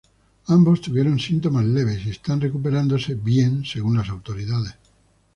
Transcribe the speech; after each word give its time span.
Ambos 0.47 0.81
tuvieron 0.81 1.19
síntomas 1.19 1.63
"leves" 1.63 2.03
y 2.07 2.09
están 2.09 2.41
recuperándose 2.41 3.13
bien, 3.13 3.63
según 3.65 3.97
las 3.97 4.09
autoridades. 4.09 4.73